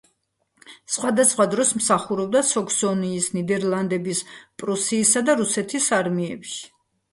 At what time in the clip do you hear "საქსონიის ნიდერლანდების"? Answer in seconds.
2.53-4.25